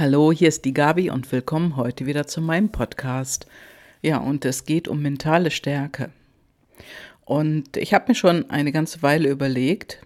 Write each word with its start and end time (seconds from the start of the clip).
Hallo, 0.00 0.32
hier 0.32 0.48
ist 0.48 0.64
die 0.64 0.72
Gabi 0.72 1.10
und 1.10 1.30
willkommen 1.30 1.76
heute 1.76 2.06
wieder 2.06 2.26
zu 2.26 2.40
meinem 2.40 2.70
Podcast. 2.70 3.46
Ja, 4.00 4.16
und 4.16 4.46
es 4.46 4.64
geht 4.64 4.88
um 4.88 5.02
mentale 5.02 5.50
Stärke. 5.50 6.08
Und 7.26 7.76
ich 7.76 7.92
habe 7.92 8.06
mir 8.08 8.14
schon 8.14 8.48
eine 8.48 8.72
ganze 8.72 9.02
Weile 9.02 9.28
überlegt, 9.28 10.00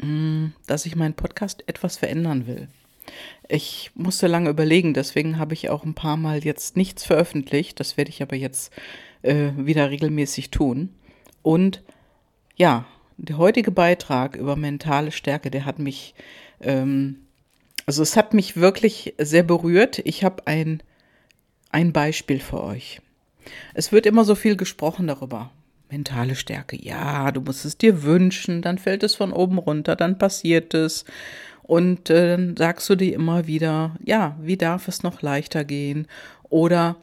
hm, 0.00 0.52
dass 0.66 0.84
ich 0.84 0.96
meinen 0.96 1.14
Podcast 1.14 1.62
etwas 1.68 1.96
verändern 1.96 2.48
will. 2.48 2.66
Ich 3.48 3.92
musste 3.94 4.26
lange 4.26 4.50
überlegen, 4.50 4.94
deswegen 4.94 5.38
habe 5.38 5.54
ich 5.54 5.70
auch 5.70 5.84
ein 5.84 5.94
paar 5.94 6.16
Mal 6.16 6.42
jetzt 6.42 6.76
nichts 6.76 7.04
veröffentlicht. 7.04 7.78
Das 7.78 7.96
werde 7.96 8.10
ich 8.10 8.22
aber 8.22 8.34
jetzt 8.34 8.72
äh, 9.22 9.52
wieder 9.56 9.90
regelmäßig 9.90 10.50
tun. 10.50 10.88
Und 11.42 11.84
ja, 12.56 12.84
der 13.16 13.38
heutige 13.38 13.70
Beitrag 13.70 14.34
über 14.34 14.56
mentale 14.56 15.12
Stärke, 15.12 15.52
der 15.52 15.66
hat 15.66 15.78
mich 15.78 16.16
ähm, 16.60 17.25
also 17.86 18.02
es 18.02 18.16
hat 18.16 18.34
mich 18.34 18.56
wirklich 18.56 19.14
sehr 19.18 19.44
berührt. 19.44 20.00
Ich 20.04 20.24
habe 20.24 20.46
ein, 20.46 20.82
ein 21.70 21.92
Beispiel 21.92 22.40
für 22.40 22.62
euch. 22.62 23.00
Es 23.74 23.92
wird 23.92 24.06
immer 24.06 24.24
so 24.24 24.34
viel 24.34 24.56
gesprochen 24.56 25.06
darüber. 25.06 25.52
Mentale 25.88 26.34
Stärke. 26.34 26.76
Ja, 26.76 27.30
du 27.30 27.40
musst 27.40 27.64
es 27.64 27.78
dir 27.78 28.02
wünschen, 28.02 28.60
dann 28.60 28.78
fällt 28.78 29.04
es 29.04 29.14
von 29.14 29.32
oben 29.32 29.58
runter, 29.58 29.94
dann 29.94 30.18
passiert 30.18 30.74
es. 30.74 31.04
Und 31.62 32.10
äh, 32.10 32.30
dann 32.30 32.56
sagst 32.56 32.88
du 32.90 32.96
dir 32.96 33.14
immer 33.14 33.46
wieder, 33.46 33.94
ja, 34.04 34.36
wie 34.40 34.56
darf 34.56 34.88
es 34.88 35.04
noch 35.04 35.22
leichter 35.22 35.64
gehen? 35.64 36.08
Oder 36.48 36.96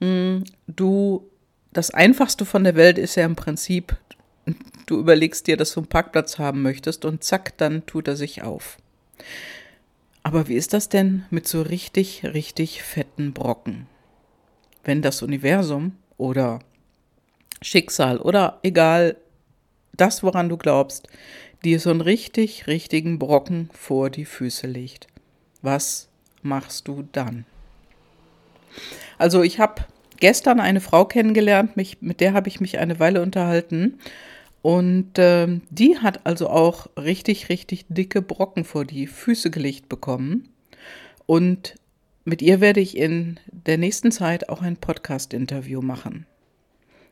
mh, 0.00 0.06
hm, 0.06 0.44
du, 0.66 1.28
das 1.74 1.90
Einfachste 1.90 2.46
von 2.46 2.64
der 2.64 2.74
Welt 2.74 2.96
ist 2.96 3.16
ja 3.16 3.26
im 3.26 3.36
Prinzip, 3.36 3.96
du 4.86 4.98
überlegst 4.98 5.46
dir, 5.46 5.58
dass 5.58 5.74
du 5.74 5.80
einen 5.80 5.88
Parkplatz 5.88 6.38
haben 6.38 6.62
möchtest 6.62 7.04
und 7.04 7.22
zack, 7.22 7.56
dann 7.58 7.84
tut 7.84 8.08
er 8.08 8.16
sich 8.16 8.42
auf. 8.42 8.78
Aber 10.22 10.48
wie 10.48 10.54
ist 10.54 10.72
das 10.72 10.88
denn 10.88 11.24
mit 11.30 11.48
so 11.48 11.62
richtig, 11.62 12.24
richtig 12.24 12.82
fetten 12.82 13.32
Brocken? 13.32 13.86
Wenn 14.84 15.02
das 15.02 15.22
Universum 15.22 15.96
oder 16.16 16.60
Schicksal 17.60 18.18
oder 18.18 18.58
egal, 18.62 19.16
das, 19.94 20.22
woran 20.22 20.48
du 20.48 20.56
glaubst, 20.56 21.08
dir 21.64 21.78
so 21.78 21.90
einen 21.90 22.00
richtig, 22.00 22.66
richtigen 22.66 23.18
Brocken 23.18 23.70
vor 23.72 24.10
die 24.10 24.24
Füße 24.24 24.66
legt. 24.66 25.06
Was 25.60 26.08
machst 26.42 26.88
du 26.88 27.08
dann? 27.12 27.44
Also 29.18 29.42
ich 29.42 29.60
habe 29.60 29.84
gestern 30.18 30.60
eine 30.60 30.80
Frau 30.80 31.04
kennengelernt, 31.04 31.76
mich, 31.76 32.00
mit 32.00 32.20
der 32.20 32.32
habe 32.32 32.48
ich 32.48 32.60
mich 32.60 32.78
eine 32.78 32.98
Weile 32.98 33.22
unterhalten 33.22 33.98
und 34.62 35.18
äh, 35.18 35.60
die 35.70 35.98
hat 35.98 36.24
also 36.24 36.48
auch 36.48 36.86
richtig, 36.96 37.48
richtig 37.48 37.84
dicke 37.88 38.22
Brocken 38.22 38.64
vor 38.64 38.84
die 38.84 39.08
Füße 39.08 39.50
gelegt 39.50 39.88
bekommen. 39.88 40.48
Und 41.26 41.74
mit 42.24 42.40
ihr 42.42 42.60
werde 42.60 42.80
ich 42.80 42.96
in 42.96 43.40
der 43.50 43.76
nächsten 43.76 44.12
Zeit 44.12 44.48
auch 44.48 44.62
ein 44.62 44.76
Podcast-Interview 44.76 45.82
machen. 45.82 46.26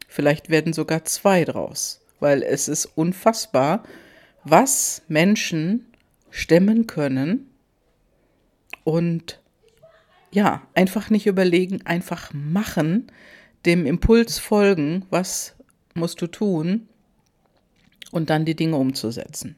Vielleicht 0.07 0.49
werden 0.49 0.73
sogar 0.73 1.05
zwei 1.05 1.45
draus, 1.45 2.01
weil 2.21 2.45
es 2.45 2.69
ist 2.69 2.87
unfassbar, 2.87 3.83
was 4.45 5.03
Menschen 5.09 5.87
stemmen 6.31 6.87
können 6.87 7.51
und 8.85 9.41
ja, 10.33 10.63
einfach 10.75 11.11
nicht 11.11 11.27
überlegen, 11.27 11.85
einfach 11.85 12.33
machen, 12.33 13.11
dem 13.67 13.85
Impuls 13.87 14.39
folgen, 14.39 15.05
was 15.11 15.57
musst 15.95 16.23
du 16.23 16.29
tun 16.29 16.87
und 18.11 18.31
dann 18.31 18.45
die 18.45 18.57
Dinge 18.57 18.77
umzusetzen. 18.77 19.57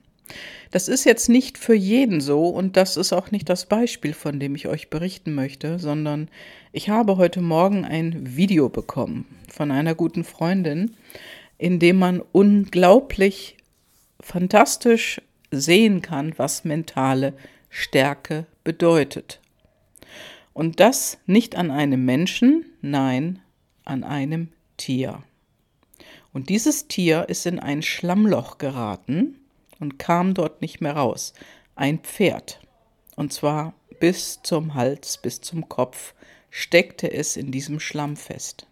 Das 0.70 0.88
ist 0.88 1.04
jetzt 1.04 1.28
nicht 1.28 1.58
für 1.58 1.74
jeden 1.74 2.20
so 2.20 2.48
und 2.48 2.76
das 2.76 2.96
ist 2.96 3.12
auch 3.12 3.30
nicht 3.30 3.48
das 3.48 3.66
Beispiel, 3.66 4.14
von 4.14 4.40
dem 4.40 4.54
ich 4.54 4.68
euch 4.68 4.88
berichten 4.88 5.34
möchte, 5.34 5.78
sondern 5.78 6.28
ich 6.72 6.88
habe 6.88 7.18
heute 7.18 7.42
Morgen 7.42 7.84
ein 7.84 8.36
Video 8.36 8.68
bekommen 8.68 9.26
von 9.48 9.70
einer 9.70 9.94
guten 9.94 10.24
Freundin, 10.24 10.96
in 11.58 11.78
dem 11.78 11.98
man 11.98 12.22
unglaublich 12.32 13.56
fantastisch 14.20 15.20
sehen 15.50 16.00
kann, 16.00 16.32
was 16.38 16.64
mentale 16.64 17.34
Stärke 17.68 18.46
bedeutet. 18.64 19.40
Und 20.54 20.80
das 20.80 21.18
nicht 21.26 21.56
an 21.56 21.70
einem 21.70 22.04
Menschen, 22.04 22.64
nein, 22.80 23.40
an 23.84 24.04
einem 24.04 24.48
Tier. 24.76 25.22
Und 26.32 26.48
dieses 26.48 26.88
Tier 26.88 27.28
ist 27.28 27.46
in 27.46 27.58
ein 27.58 27.82
Schlammloch 27.82 28.58
geraten 28.58 29.38
und 29.80 29.98
kam 29.98 30.34
dort 30.34 30.62
nicht 30.62 30.80
mehr 30.80 30.96
raus. 30.96 31.34
Ein 31.76 31.98
Pferd. 31.98 32.60
Und 33.16 33.32
zwar 33.32 33.74
bis 34.00 34.40
zum 34.42 34.74
Hals, 34.74 35.18
bis 35.18 35.40
zum 35.40 35.68
Kopf 35.68 36.14
steckte 36.50 37.12
es 37.12 37.36
in 37.36 37.50
diesem 37.50 37.80
Schlamm 37.80 38.16
fest. 38.16 38.66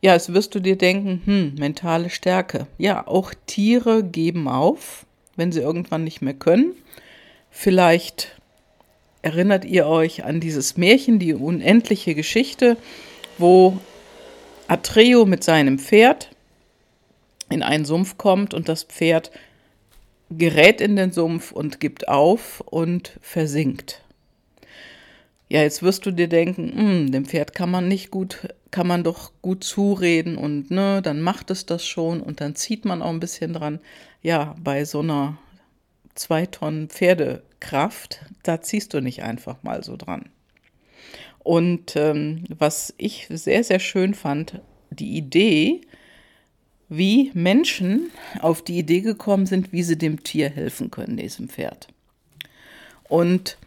Ja, 0.00 0.14
jetzt 0.14 0.32
wirst 0.32 0.54
du 0.54 0.60
dir 0.60 0.76
denken, 0.76 1.22
hm, 1.24 1.54
mentale 1.58 2.10
Stärke. 2.10 2.66
Ja, 2.78 3.06
auch 3.06 3.34
Tiere 3.46 4.04
geben 4.04 4.46
auf, 4.46 5.06
wenn 5.36 5.50
sie 5.50 5.60
irgendwann 5.60 6.04
nicht 6.04 6.22
mehr 6.22 6.34
können. 6.34 6.74
Vielleicht 7.50 8.40
erinnert 9.22 9.64
ihr 9.64 9.86
euch 9.86 10.24
an 10.24 10.40
dieses 10.40 10.76
Märchen, 10.76 11.18
die 11.18 11.34
unendliche 11.34 12.14
Geschichte, 12.14 12.76
wo 13.38 13.78
Atreo 14.68 15.24
mit 15.24 15.42
seinem 15.42 15.78
Pferd 15.78 16.30
in 17.50 17.62
einen 17.62 17.86
Sumpf 17.86 18.18
kommt 18.18 18.52
und 18.52 18.68
das 18.68 18.84
Pferd 18.84 19.30
gerät 20.30 20.82
in 20.82 20.94
den 20.94 21.10
Sumpf 21.10 21.52
und 21.52 21.80
gibt 21.80 22.08
auf 22.08 22.60
und 22.66 23.18
versinkt. 23.22 24.02
Ja, 25.48 25.62
jetzt 25.62 25.82
wirst 25.82 26.04
du 26.04 26.10
dir 26.10 26.28
denken, 26.28 26.72
hm, 26.76 27.12
dem 27.12 27.24
Pferd 27.24 27.54
kann 27.54 27.70
man 27.70 27.88
nicht 27.88 28.10
gut, 28.10 28.54
kann 28.70 28.86
man 28.86 29.02
doch 29.02 29.32
gut 29.40 29.64
zureden 29.64 30.36
und 30.36 30.70
ne, 30.70 31.00
dann 31.00 31.22
macht 31.22 31.50
es 31.50 31.64
das 31.64 31.86
schon 31.86 32.20
und 32.20 32.42
dann 32.42 32.54
zieht 32.54 32.84
man 32.84 33.00
auch 33.00 33.08
ein 33.08 33.20
bisschen 33.20 33.54
dran. 33.54 33.80
Ja, 34.20 34.54
bei 34.62 34.84
so 34.84 35.00
einer 35.00 35.38
zwei 36.14 36.44
Tonnen 36.44 36.90
Pferdekraft, 36.90 38.20
da 38.42 38.60
ziehst 38.60 38.92
du 38.92 39.00
nicht 39.00 39.22
einfach 39.22 39.62
mal 39.62 39.82
so 39.82 39.96
dran. 39.96 40.28
Und 41.38 41.96
ähm, 41.96 42.44
was 42.48 42.94
ich 42.98 43.26
sehr, 43.30 43.64
sehr 43.64 43.78
schön 43.78 44.14
fand, 44.14 44.60
die 44.90 45.16
Idee, 45.16 45.80
wie 46.88 47.30
Menschen 47.34 48.10
auf 48.40 48.62
die 48.62 48.78
Idee 48.78 49.00
gekommen 49.00 49.46
sind, 49.46 49.72
wie 49.72 49.82
sie 49.82 49.98
dem 49.98 50.22
Tier 50.22 50.48
helfen 50.48 50.90
können, 50.90 51.16
diesem 51.16 51.48
Pferd. 51.48 51.88
Und 53.08 53.58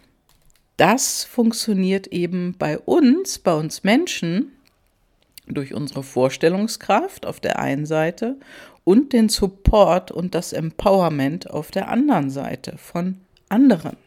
das 0.77 1.23
funktioniert 1.23 2.07
eben 2.07 2.55
bei 2.57 2.77
uns, 2.79 3.39
bei 3.39 3.53
uns 3.53 3.83
Menschen, 3.83 4.51
durch 5.47 5.73
unsere 5.73 6.03
Vorstellungskraft 6.03 7.25
auf 7.25 7.39
der 7.39 7.59
einen 7.59 7.85
Seite 7.85 8.37
und 8.83 9.13
den 9.13 9.29
Support 9.29 10.11
und 10.11 10.33
das 10.33 10.53
Empowerment 10.53 11.49
auf 11.49 11.71
der 11.71 11.89
anderen 11.89 12.29
Seite 12.29 12.77
von 12.77 13.17
anderen. 13.49 13.97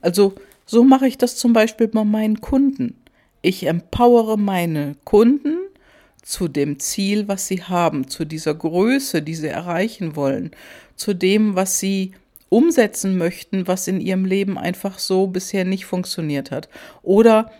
Also 0.00 0.34
so 0.70 0.84
mache 0.84 1.08
ich 1.08 1.18
das 1.18 1.34
zum 1.34 1.52
Beispiel 1.52 1.88
bei 1.88 2.04
meinen 2.04 2.40
Kunden. 2.40 2.94
Ich 3.42 3.66
empowere 3.66 4.38
meine 4.38 4.94
Kunden 5.02 5.58
zu 6.22 6.46
dem 6.46 6.78
Ziel, 6.78 7.26
was 7.26 7.48
sie 7.48 7.64
haben, 7.64 8.06
zu 8.06 8.24
dieser 8.24 8.54
Größe, 8.54 9.20
die 9.20 9.34
sie 9.34 9.48
erreichen 9.48 10.14
wollen, 10.14 10.52
zu 10.94 11.12
dem, 11.12 11.56
was 11.56 11.80
sie 11.80 12.12
umsetzen 12.50 13.18
möchten, 13.18 13.66
was 13.66 13.88
in 13.88 14.00
ihrem 14.00 14.24
Leben 14.24 14.56
einfach 14.58 15.00
so 15.00 15.26
bisher 15.26 15.64
nicht 15.64 15.86
funktioniert 15.86 16.52
hat. 16.52 16.68
Oder, 17.02 17.50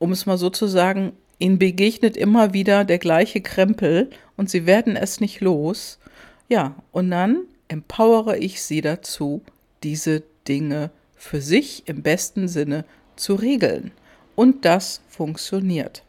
um 0.00 0.10
es 0.10 0.26
mal 0.26 0.38
so 0.38 0.50
zu 0.50 0.66
sagen, 0.66 1.12
ihnen 1.38 1.60
begegnet 1.60 2.16
immer 2.16 2.52
wieder 2.52 2.84
der 2.84 2.98
gleiche 2.98 3.42
Krempel 3.42 4.10
und 4.36 4.50
sie 4.50 4.66
werden 4.66 4.96
es 4.96 5.20
nicht 5.20 5.40
los. 5.40 6.00
Ja, 6.48 6.74
und 6.90 7.12
dann 7.12 7.44
empowere 7.68 8.38
ich 8.38 8.60
sie 8.60 8.80
dazu, 8.80 9.40
diese 9.84 10.24
Dinge 10.48 10.90
für 11.18 11.40
sich 11.40 11.86
im 11.86 12.02
besten 12.02 12.48
Sinne 12.48 12.84
zu 13.16 13.34
regeln. 13.34 13.90
Und 14.34 14.64
das 14.64 15.02
funktioniert. 15.08 16.04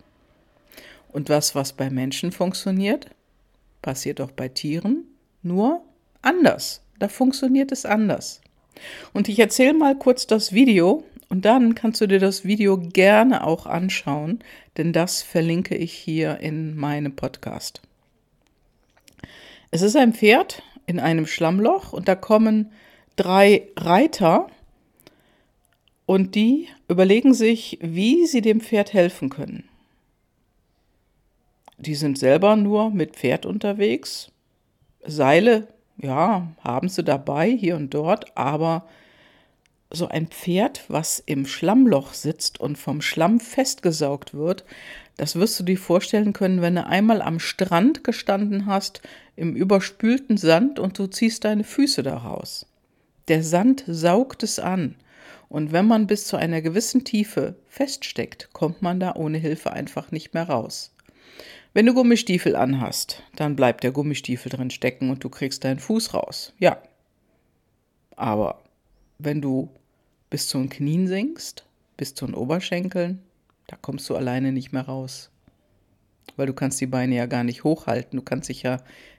Und 1.12 1.30
was, 1.30 1.56
was 1.56 1.74
bei 1.74 1.90
Menschen 1.90 2.32
funktioniert, 2.32 3.08
passiert 3.82 4.22
auch 4.22 4.32
bei 4.32 4.48
Tieren, 4.48 5.06
nur 5.42 5.82
anders. 6.22 6.82
Da 7.00 7.08
funktioniert 7.08 7.72
es 7.72 7.86
anders. 7.86 8.42
Und 9.14 9.28
ich 9.28 9.40
erzähle 9.40 9.74
mal 9.74 9.98
kurz 9.98 10.28
das 10.28 10.54
Video 10.54 11.04
und 11.28 11.46
dann 11.46 11.76
kannst 11.76 12.02
du 12.02 12.08
dir 12.08 12.20
das 12.20 12.46
Video 12.46 12.78
gerne 12.78 13.46
auch 13.46 13.66
anschauen, 13.66 14.40
denn 14.78 14.94
das 14.94 15.22
verlinke 15.22 15.76
ich 15.76 15.94
hier 15.94 16.40
in 16.40 16.76
meinem 16.76 17.16
Podcast. 17.16 17.82
Es 19.72 19.82
ist 19.82 19.96
ein 19.96 20.14
Pferd 20.14 20.64
in 20.86 21.00
einem 21.00 21.28
Schlammloch 21.28 21.94
und 21.94 22.08
da 22.08 22.16
kommen 22.16 22.72
drei 23.16 23.68
Reiter 23.76 24.48
und 26.10 26.34
die 26.34 26.68
überlegen 26.88 27.36
sich, 27.36 27.78
wie 27.84 28.26
sie 28.26 28.42
dem 28.42 28.62
Pferd 28.62 28.94
helfen 28.94 29.30
können. 29.30 29.70
Die 31.78 31.94
sind 31.94 32.18
selber 32.18 32.56
nur 32.56 32.90
mit 32.90 33.16
Pferd 33.16 33.46
unterwegs. 33.46 34.32
Seile, 35.06 35.68
ja, 35.98 36.48
haben 36.64 36.90
sie 36.90 37.04
dabei, 37.04 37.52
hier 37.52 37.76
und 37.76 37.94
dort, 37.94 38.36
aber 38.36 38.88
so 39.92 40.08
ein 40.08 40.26
Pferd, 40.26 40.84
was 40.88 41.22
im 41.24 41.46
Schlammloch 41.46 42.16
sitzt 42.16 42.60
und 42.60 42.80
vom 42.80 43.04
Schlamm 43.04 43.40
festgesaugt 43.40 44.34
wird, 44.34 44.66
das 45.16 45.36
wirst 45.36 45.60
du 45.60 45.64
dir 45.64 45.78
vorstellen 45.78 46.34
können, 46.34 46.64
wenn 46.64 46.74
du 46.74 46.88
einmal 46.88 47.22
am 47.22 47.40
Strand 47.40 48.04
gestanden 48.04 48.66
hast, 48.66 49.04
im 49.36 49.56
überspülten 49.56 50.38
Sand 50.38 50.80
und 50.80 50.98
du 50.98 51.06
ziehst 51.06 51.46
deine 51.46 51.64
Füße 51.64 52.02
daraus. 52.02 52.66
Der 53.28 53.44
Sand 53.44 53.84
saugt 53.86 54.42
es 54.42 54.58
an. 54.58 54.96
Und 55.50 55.72
wenn 55.72 55.88
man 55.88 56.08
bis 56.08 56.28
zu 56.28 56.38
einer 56.38 56.62
gewissen 56.62 57.04
Tiefe 57.04 57.56
feststeckt, 57.68 58.54
kommt 58.54 58.82
man 58.82 59.00
da 59.00 59.16
ohne 59.16 59.40
Hilfe 59.40 59.74
einfach 59.74 60.12
nicht 60.12 60.34
mehr 60.36 60.48
raus. 60.48 60.94
Wenn 61.74 61.88
du 61.88 61.94
Gummistiefel 61.94 62.56
anhast, 62.56 63.24
dann 63.36 63.56
bleibt 63.56 63.84
der 63.84 63.92
Gummistiefel 63.92 64.52
drin 64.52 64.70
stecken 64.70 65.10
und 65.10 65.24
du 65.24 65.30
kriegst 65.30 65.64
deinen 65.64 65.80
Fuß 65.80 66.14
raus. 66.14 66.54
Ja. 66.60 66.82
Aber 68.16 68.64
wenn 69.18 69.42
du 69.42 69.70
bis 70.30 70.48
zu 70.48 70.60
den 70.60 70.70
Knien 70.70 71.08
sinkst, 71.08 71.66
bis 71.98 72.14
zu 72.14 72.26
den 72.26 72.36
Oberschenkeln, 72.36 73.22
da 73.68 73.76
kommst 73.76 74.10
du 74.10 74.16
alleine 74.16 74.52
nicht 74.52 74.72
mehr 74.72 74.84
raus. 74.84 75.32
Weil 76.36 76.48
du 76.48 76.54
kannst 76.54 76.80
die 76.80 76.88
Beine 76.88 77.16
ja 77.16 77.26
gar 77.26 77.44
nicht 77.44 77.64
hochhalten, 77.64 78.18
du 78.18 78.24
kannst 78.24 78.50
dich 78.50 78.64
ja 78.64 78.78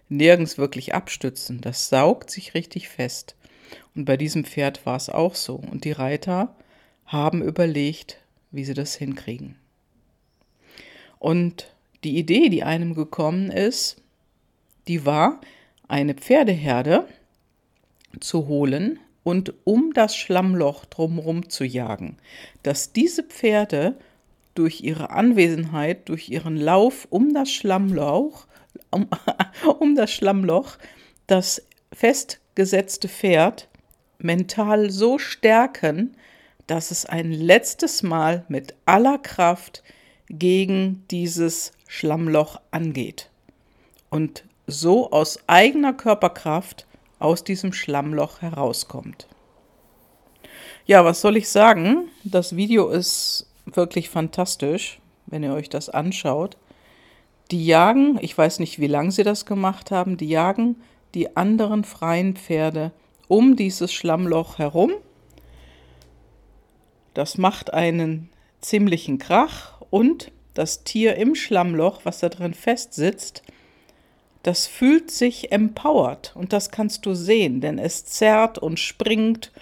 nirgends 0.08 0.58
wirklich 0.58 0.94
abstützen. 0.94 1.60
Das 1.60 1.88
saugt 1.88 2.30
sich 2.30 2.54
richtig 2.54 2.88
fest. 2.88 3.36
Und 3.94 4.04
bei 4.04 4.16
diesem 4.16 4.44
Pferd 4.44 4.84
war 4.86 4.96
es 4.96 5.08
auch 5.08 5.34
so. 5.34 5.56
Und 5.56 5.84
die 5.84 5.92
Reiter 5.92 6.54
haben 7.06 7.42
überlegt, 7.42 8.18
wie 8.50 8.64
sie 8.64 8.74
das 8.74 8.94
hinkriegen. 8.94 9.56
Und 11.18 11.74
die 12.04 12.18
Idee, 12.18 12.48
die 12.48 12.62
einem 12.62 12.94
gekommen 12.94 13.50
ist, 13.50 13.96
die 14.88 15.04
war, 15.04 15.40
eine 15.86 16.14
Pferdeherde 16.14 17.06
zu 18.20 18.46
holen 18.46 18.98
und 19.22 19.52
um 19.64 19.92
das 19.92 20.16
Schlammloch 20.16 20.84
drumherum 20.86 21.50
zu 21.50 21.64
jagen, 21.64 22.16
dass 22.62 22.92
diese 22.92 23.22
Pferde 23.22 23.96
durch 24.54 24.80
ihre 24.80 25.10
Anwesenheit, 25.10 26.08
durch 26.08 26.28
ihren 26.28 26.56
Lauf 26.56 27.06
um 27.10 27.34
das 27.34 27.50
Schlammloch, 27.52 28.46
um, 28.90 29.08
um 29.78 29.94
das 29.94 30.10
Schlammloch, 30.10 30.78
das 31.26 31.62
festgesetzte 32.60 33.08
Pferd 33.08 33.68
mental 34.18 34.90
so 34.90 35.18
stärken, 35.18 36.14
dass 36.66 36.90
es 36.90 37.06
ein 37.06 37.32
letztes 37.32 38.02
Mal 38.02 38.44
mit 38.48 38.74
aller 38.84 39.16
Kraft 39.16 39.82
gegen 40.28 41.02
dieses 41.10 41.72
Schlammloch 41.88 42.60
angeht 42.70 43.30
und 44.10 44.44
so 44.66 45.10
aus 45.10 45.38
eigener 45.46 45.94
Körperkraft 45.94 46.86
aus 47.18 47.44
diesem 47.44 47.72
Schlammloch 47.72 48.42
herauskommt. 48.42 49.26
Ja, 50.84 51.02
was 51.02 51.22
soll 51.22 51.38
ich 51.38 51.48
sagen? 51.48 52.08
Das 52.24 52.56
Video 52.56 52.90
ist 52.90 53.46
wirklich 53.64 54.10
fantastisch, 54.10 55.00
wenn 55.24 55.42
ihr 55.42 55.54
euch 55.54 55.70
das 55.70 55.88
anschaut. 55.88 56.58
Die 57.52 57.64
jagen, 57.64 58.18
ich 58.20 58.36
weiß 58.36 58.58
nicht, 58.58 58.78
wie 58.78 58.86
lange 58.86 59.12
sie 59.12 59.24
das 59.24 59.46
gemacht 59.46 59.90
haben, 59.90 60.18
die 60.18 60.28
jagen 60.28 60.76
die 61.14 61.36
anderen 61.36 61.84
freien 61.84 62.36
Pferde 62.36 62.92
um 63.28 63.56
dieses 63.56 63.92
Schlammloch 63.92 64.58
herum. 64.58 64.92
Das 67.14 67.38
macht 67.38 67.72
einen 67.72 68.28
ziemlichen 68.60 69.18
Krach 69.18 69.80
und 69.90 70.32
das 70.54 70.84
Tier 70.84 71.16
im 71.16 71.34
Schlammloch, 71.34 72.00
was 72.04 72.20
da 72.20 72.28
drin 72.28 72.54
festsitzt, 72.54 73.42
das 74.42 74.66
fühlt 74.66 75.10
sich 75.10 75.52
empowered 75.52 76.32
und 76.34 76.52
das 76.52 76.70
kannst 76.70 77.04
du 77.04 77.14
sehen, 77.14 77.60
denn 77.60 77.78
es 77.78 78.06
zerrt 78.06 78.58
und 78.58 78.78
springt 78.78 79.52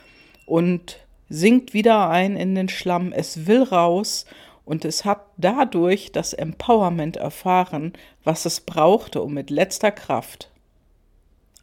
und 0.47 0.99
sinkt 1.29 1.75
wieder 1.75 2.09
ein 2.09 2.37
in 2.37 2.55
den 2.55 2.69
Schlamm, 2.69 3.13
es 3.13 3.47
will 3.47 3.65
raus 3.65 4.25
und 4.65 4.85
es 4.85 5.05
hat 5.05 5.27
dadurch 5.37 6.13
das 6.13 6.33
Empowerment 6.33 7.17
erfahren, 7.17 7.93
was 8.23 8.45
es 8.45 8.61
brauchte, 8.61 9.23
um 9.23 9.35
mit 9.35 9.51
letzter 9.51 9.91
Kraft 9.91 10.51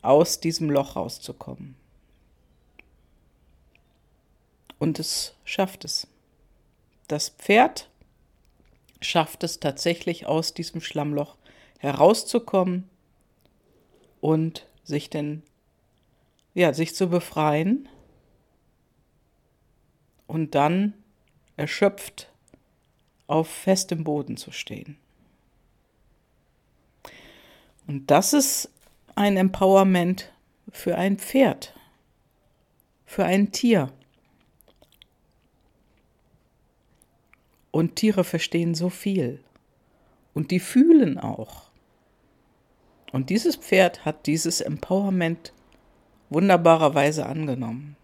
aus 0.07 0.40
diesem 0.40 0.69
Loch 0.69 0.96
rauszukommen. 0.96 1.75
Und 4.80 5.00
es 5.00 5.36
schafft 5.46 5.86
es. 5.86 6.07
Das 7.07 7.30
Pferd 7.30 7.90
schafft 9.02 9.44
es 9.44 9.60
tatsächlich 9.60 10.25
aus 10.25 10.54
diesem 10.54 10.81
Schlammloch 10.81 11.36
herauszukommen 11.80 12.90
und 14.22 14.66
sich 14.84 15.10
denn 15.10 15.44
ja, 16.54 16.74
sich 16.74 16.96
zu 16.96 17.10
befreien 17.10 17.88
und 20.25 20.56
dann 20.56 20.94
erschöpft 21.57 22.31
auf 23.28 23.48
festem 23.48 24.04
Boden 24.04 24.38
zu 24.38 24.52
stehen. 24.52 24.98
Und 27.88 28.10
das 28.10 28.34
ist 28.34 28.72
ein 29.15 29.38
Empowerment 29.38 30.31
für 30.71 30.97
ein 30.97 31.17
Pferd, 31.17 31.73
für 33.06 33.25
ein 33.25 33.51
Tier. 33.51 33.91
Und 37.71 37.95
Tiere 37.95 38.23
verstehen 38.23 38.75
so 38.75 38.89
viel. 38.89 39.44
Und 40.33 40.51
die 40.51 40.59
fühlen 40.59 41.17
auch. 41.17 41.69
Und 43.12 43.29
dieses 43.29 43.56
Pferd 43.56 44.03
hat 44.03 44.27
dieses 44.27 44.59
Empowerment 44.59 45.53
wunderbarerweise 46.29 47.25
angenommen. 47.25 47.95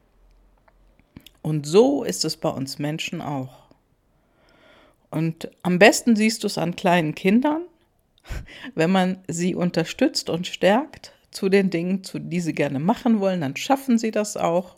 Und 1.41 1.65
so 1.65 2.03
ist 2.03 2.23
es 2.23 2.37
bei 2.37 2.49
uns 2.49 2.79
Menschen 2.79 3.21
auch. 3.21 3.65
Und 5.09 5.51
am 5.63 5.79
besten 5.79 6.15
siehst 6.15 6.43
du 6.43 6.47
es 6.47 6.57
an 6.57 6.75
kleinen 6.75 7.15
Kindern, 7.15 7.63
wenn 8.75 8.91
man 8.91 9.17
sie 9.27 9.55
unterstützt 9.55 10.29
und 10.29 10.47
stärkt 10.47 11.13
zu 11.31 11.49
den 11.49 11.69
Dingen, 11.69 12.03
zu 12.03 12.19
die 12.19 12.41
sie 12.41 12.53
gerne 12.53 12.79
machen 12.79 13.19
wollen, 13.19 13.41
dann 13.41 13.55
schaffen 13.55 13.97
sie 13.97 14.11
das 14.11 14.37
auch. 14.37 14.75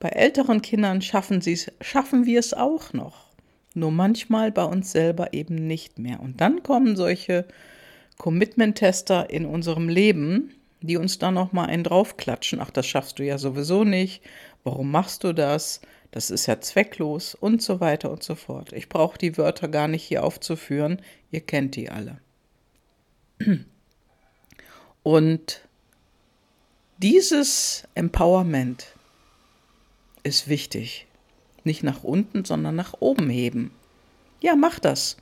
Bei 0.00 0.08
älteren 0.08 0.62
Kindern 0.62 1.00
schaffen, 1.02 1.40
schaffen 1.80 2.26
wir 2.26 2.40
es 2.40 2.54
auch 2.54 2.92
noch 2.92 3.32
nur 3.74 3.90
manchmal 3.90 4.52
bei 4.52 4.64
uns 4.64 4.92
selber 4.92 5.32
eben 5.32 5.66
nicht 5.66 5.98
mehr. 5.98 6.20
Und 6.20 6.40
dann 6.40 6.62
kommen 6.62 6.96
solche 6.96 7.46
Commitment-Tester 8.18 9.30
in 9.30 9.46
unserem 9.46 9.88
Leben, 9.88 10.54
die 10.80 10.96
uns 10.96 11.18
dann 11.18 11.34
noch 11.34 11.52
mal 11.52 11.66
einen 11.66 11.84
draufklatschen. 11.84 12.60
Ach, 12.60 12.70
das 12.70 12.86
schaffst 12.86 13.18
du 13.18 13.24
ja 13.24 13.38
sowieso 13.38 13.84
nicht. 13.84 14.22
Warum 14.64 14.90
machst 14.90 15.24
du 15.24 15.32
das? 15.32 15.80
Das 16.10 16.30
ist 16.30 16.46
ja 16.46 16.60
zwecklos 16.60 17.34
und 17.34 17.62
so 17.62 17.80
weiter 17.80 18.10
und 18.10 18.22
so 18.22 18.34
fort. 18.34 18.72
Ich 18.72 18.88
brauche 18.88 19.16
die 19.16 19.38
Wörter 19.38 19.68
gar 19.68 19.88
nicht 19.88 20.02
hier 20.02 20.24
aufzuführen. 20.24 21.00
Ihr 21.30 21.40
kennt 21.40 21.76
die 21.76 21.88
alle. 21.88 22.18
Und 25.02 25.60
dieses 26.98 27.88
Empowerment 27.94 28.94
ist 30.22 30.48
wichtig. 30.48 31.06
Nicht 31.64 31.82
nach 31.82 32.04
unten, 32.04 32.44
sondern 32.44 32.76
nach 32.76 32.94
oben 33.00 33.28
heben. 33.28 33.72
Ja, 34.40 34.56
mach 34.56 34.78
das. 34.78 35.16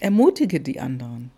Ermutige 0.00 0.60
die 0.60 0.80
anderen. 0.80 1.30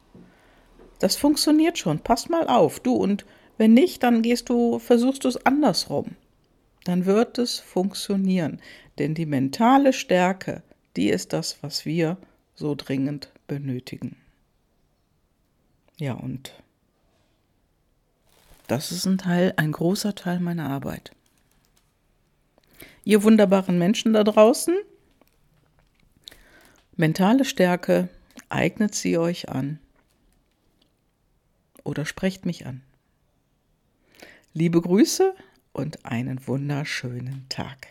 Das 0.99 1.17
funktioniert 1.17 1.79
schon. 1.79 2.01
Pass 2.01 2.29
mal 2.29 2.47
auf. 2.47 2.81
Du 2.81 2.95
und 2.95 3.25
wenn 3.57 3.75
nicht, 3.75 4.03
dann 4.03 4.23
gehst 4.23 4.49
du, 4.49 4.79
versuchst 4.79 5.25
du 5.25 5.29
es 5.29 5.45
andersrum. 5.47 6.17
Dann 6.85 7.07
wird 7.07 7.39
es 7.39 7.59
funktionieren. 7.59 8.61
Denn 8.99 9.15
die 9.15 9.27
mentale 9.27 9.93
Stärke, 9.93 10.63
die 10.97 11.09
ist 11.09 11.33
das, 11.33 11.63
was 11.63 11.85
wir 11.87 12.17
so 12.55 12.75
dringend 12.75 13.33
benötigen. 13.47 14.17
Ja, 16.01 16.15
und 16.15 16.53
das 18.67 18.91
ist 18.91 19.07
ein 19.07 19.19
Teil, 19.19 19.55
ein 19.57 19.71
großer 19.71 20.15
Teil 20.15 20.41
meiner 20.41 20.69
Arbeit 20.69 21.13
ihr 23.05 23.23
wunderbaren 23.23 23.79
Menschen 23.79 24.13
da 24.13 24.25
draußen. 24.25 24.77
Mentale 26.97 27.45
Stärke, 27.45 28.09
eignet 28.49 28.95
sie 28.95 29.17
euch 29.17 29.49
an 29.49 29.79
oder 31.85 32.05
sprecht 32.05 32.47
mich 32.47 32.67
an. 32.67 32.83
Liebe 34.53 34.81
Grüße 34.81 35.35
und 35.73 36.05
einen 36.05 36.47
wunderschönen 36.47 37.47
Tag. 37.49 37.87